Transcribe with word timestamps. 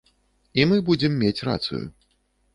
І 0.61 0.65
мы 0.71 0.79
будзем 0.87 1.21
мець 1.25 1.45
рацыю. 1.51 1.85